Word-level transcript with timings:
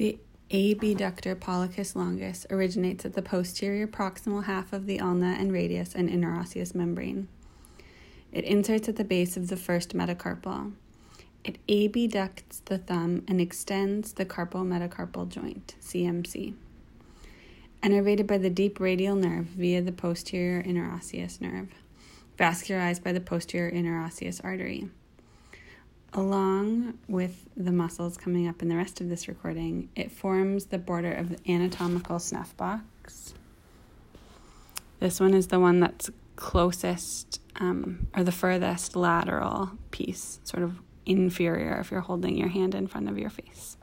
The 0.00 0.18
abductor 0.50 1.36
pollicis 1.36 1.94
longus 1.94 2.46
originates 2.48 3.04
at 3.04 3.12
the 3.12 3.20
posterior 3.20 3.86
proximal 3.86 4.44
half 4.44 4.72
of 4.72 4.86
the 4.86 4.98
ulna 4.98 5.36
and 5.38 5.52
radius 5.52 5.94
and 5.94 6.08
interosseous 6.08 6.74
membrane. 6.74 7.28
It 8.32 8.44
inserts 8.44 8.88
at 8.88 8.96
the 8.96 9.04
base 9.04 9.36
of 9.36 9.48
the 9.48 9.58
first 9.58 9.94
metacarpal. 9.94 10.72
It 11.44 11.58
abducts 11.66 12.64
the 12.64 12.78
thumb 12.78 13.24
and 13.28 13.42
extends 13.42 14.14
the 14.14 14.24
carpometacarpal 14.24 15.28
joint, 15.28 15.74
CMC. 15.82 16.54
Innervated 17.82 18.26
by 18.26 18.38
the 18.38 18.48
deep 18.48 18.80
radial 18.80 19.16
nerve 19.16 19.48
via 19.48 19.82
the 19.82 19.92
posterior 19.92 20.62
interosseous 20.62 21.42
nerve, 21.42 21.68
vascularized 22.38 23.02
by 23.02 23.12
the 23.12 23.20
posterior 23.20 23.70
interosseous 23.70 24.40
artery 24.42 24.88
along 26.12 26.98
with 27.08 27.48
the 27.56 27.72
muscles 27.72 28.16
coming 28.16 28.48
up 28.48 28.62
in 28.62 28.68
the 28.68 28.76
rest 28.76 29.00
of 29.00 29.08
this 29.08 29.28
recording, 29.28 29.88
it 29.94 30.10
forms 30.10 30.66
the 30.66 30.78
border 30.78 31.12
of 31.12 31.28
the 31.30 31.52
anatomical 31.52 32.18
snuff 32.18 32.56
box. 32.56 33.34
This 34.98 35.20
one 35.20 35.34
is 35.34 35.46
the 35.46 35.60
one 35.60 35.80
that's 35.80 36.10
closest 36.36 37.40
um, 37.56 38.08
or 38.16 38.24
the 38.24 38.32
furthest 38.32 38.96
lateral 38.96 39.70
piece, 39.90 40.40
sort 40.44 40.62
of 40.62 40.80
inferior 41.06 41.78
if 41.80 41.90
you're 41.90 42.00
holding 42.00 42.36
your 42.36 42.48
hand 42.48 42.74
in 42.74 42.86
front 42.86 43.08
of 43.08 43.18
your 43.18 43.30
face. 43.30 43.76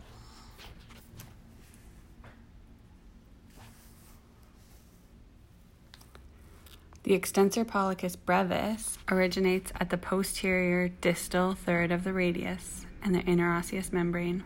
The 7.08 7.14
extensor 7.14 7.64
pollicis 7.64 8.18
brevis 8.18 8.98
originates 9.10 9.72
at 9.80 9.92
the 9.92 9.98
posterior 9.98 10.90
distal 10.90 11.54
third 11.54 11.90
of 11.90 12.04
the 12.04 12.12
radius 12.12 12.86
and 13.02 13.16
the 13.16 13.22
interosseous 13.22 13.94
membrane. 13.94 14.44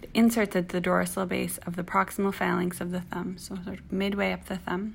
It 0.00 0.08
inserts 0.14 0.54
at 0.54 0.68
the 0.68 0.80
dorsal 0.80 1.26
base 1.26 1.58
of 1.66 1.74
the 1.74 1.82
proximal 1.82 2.32
phalanx 2.32 2.80
of 2.80 2.92
the 2.92 3.00
thumb, 3.00 3.36
so 3.36 3.56
sort 3.64 3.80
of 3.80 3.90
midway 3.90 4.30
up 4.30 4.44
the 4.44 4.58
thumb. 4.58 4.94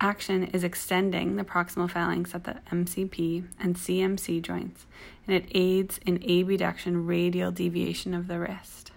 Action 0.00 0.44
is 0.44 0.62
extending 0.62 1.34
the 1.34 1.42
proximal 1.42 1.90
phalanx 1.90 2.32
at 2.32 2.44
the 2.44 2.58
MCP 2.70 3.48
and 3.58 3.74
CMC 3.74 4.40
joints, 4.40 4.86
and 5.26 5.34
it 5.34 5.48
aids 5.52 5.98
in 6.06 6.22
abduction 6.22 7.06
radial 7.06 7.50
deviation 7.50 8.14
of 8.14 8.28
the 8.28 8.38
wrist 8.38 8.92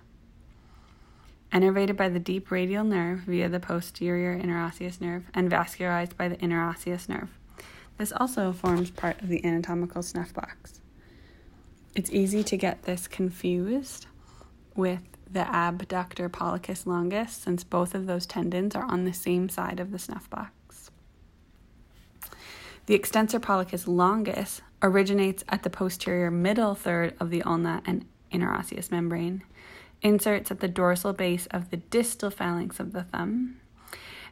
innervated 1.57 1.97
by 1.97 2.07
the 2.07 2.19
deep 2.19 2.51
radial 2.51 2.83
nerve 2.83 3.19
via 3.21 3.49
the 3.49 3.59
posterior 3.59 4.37
interosseous 4.37 5.01
nerve 5.01 5.23
and 5.33 5.49
vascularized 5.49 6.15
by 6.15 6.27
the 6.27 6.37
interosseous 6.37 7.09
nerve. 7.09 7.29
This 7.97 8.13
also 8.15 8.53
forms 8.53 8.91
part 8.91 9.19
of 9.21 9.27
the 9.27 9.43
anatomical 9.43 10.03
snuff 10.03 10.33
box. 10.33 10.81
It's 11.95 12.11
easy 12.11 12.43
to 12.43 12.57
get 12.57 12.83
this 12.83 13.07
confused 13.07 14.05
with 14.75 15.01
the 15.29 15.47
abductor 15.51 16.29
pollicis 16.29 16.85
longus 16.85 17.33
since 17.33 17.63
both 17.63 17.95
of 17.95 18.05
those 18.05 18.27
tendons 18.27 18.75
are 18.75 18.85
on 18.85 19.05
the 19.05 19.13
same 19.13 19.49
side 19.49 19.79
of 19.79 19.91
the 19.91 19.97
snuff 19.97 20.29
box. 20.29 20.91
The 22.85 22.93
extensor 22.93 23.39
pollicis 23.39 23.87
longus 23.87 24.61
originates 24.83 25.43
at 25.49 25.63
the 25.63 25.71
posterior 25.71 26.29
middle 26.29 26.75
third 26.75 27.15
of 27.19 27.31
the 27.31 27.41
ulna 27.41 27.81
and 27.85 28.05
interosseous 28.31 28.91
membrane 28.91 29.43
inserts 30.01 30.51
at 30.51 30.59
the 30.59 30.67
dorsal 30.67 31.13
base 31.13 31.47
of 31.47 31.69
the 31.69 31.77
distal 31.77 32.29
phalanx 32.29 32.79
of 32.79 32.93
the 32.93 33.03
thumb. 33.03 33.57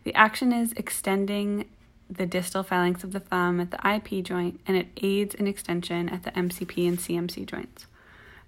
The 0.03 0.13
action 0.13 0.53
is 0.53 0.73
extending 0.73 1.65
the 2.09 2.25
distal 2.25 2.61
phalanx 2.61 3.03
of 3.03 3.11
the 3.11 3.19
thumb 3.19 3.59
at 3.59 3.71
the 3.71 3.95
IP 3.95 4.23
joint 4.23 4.59
and 4.67 4.77
it 4.77 4.87
aids 5.01 5.33
in 5.33 5.47
extension 5.47 6.07
at 6.09 6.23
the 6.23 6.31
MCP 6.31 6.87
and 6.87 6.99
CMC 6.99 7.45
joints. 7.45 7.87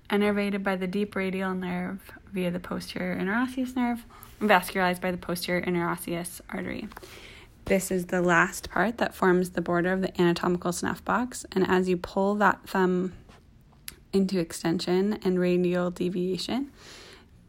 Innervated 0.10 0.64
by 0.64 0.76
the 0.76 0.88
deep 0.88 1.16
radial 1.16 1.54
nerve 1.54 2.12
via 2.32 2.52
the 2.52 2.60
posterior 2.60 3.18
interosseous 3.18 3.76
nerve, 3.76 4.06
and 4.40 4.50
vascularized 4.50 5.02
by 5.02 5.12
the 5.12 5.18
posterior 5.18 5.62
interosseous 5.62 6.40
artery. 6.50 6.88
This 7.66 7.92
is 7.92 8.06
the 8.06 8.22
last 8.22 8.70
part 8.70 8.98
that 9.00 9.14
forms 9.14 9.50
the 9.50 9.62
border 9.62 9.92
of 9.92 10.02
the 10.02 10.22
anatomical 10.22 10.72
snuff 10.72 11.04
box, 11.04 11.46
and 11.52 11.68
as 11.68 11.90
you 11.90 11.98
pull 11.98 12.36
that 12.36 12.62
thumb 12.66 13.14
into 14.14 14.40
extension 14.40 15.20
and 15.24 15.40
radial 15.40 15.92
deviation, 15.92 16.72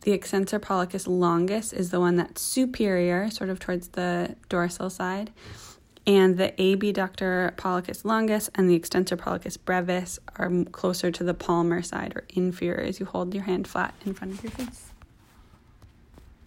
the 0.03 0.13
extensor 0.13 0.61
pollicis 0.61 1.07
longus 1.07 1.73
is 1.73 1.91
the 1.91 2.01
one 2.01 2.17
that's 2.17 2.41
superior, 2.41 3.31
sort 3.31 3.51
of 3.51 3.59
towards 3.59 3.89
the 3.89 4.37
dorsal 4.49 4.91
side. 4.91 5.33
And 6.07 6.39
the 6.39 6.55
abductor 6.59 7.53
pollicis 7.57 8.05
longus 8.05 8.49
and 8.55 8.71
the 8.71 8.75
extensor 8.75 9.17
pollicis 9.17 9.59
brevis 9.63 10.19
are 10.37 10.51
closer 10.73 11.11
to 11.11 11.25
the 11.25 11.35
palmar 11.35 11.83
side 11.83 12.15
or 12.17 12.25
inferior 12.31 12.81
as 12.81 12.99
you 12.99 13.07
hold 13.07 13.35
your 13.35 13.45
hand 13.45 13.69
flat 13.69 13.95
in 14.07 14.15
front 14.15 14.35
of 14.35 14.43
your 14.43 14.53
face. 14.53 14.93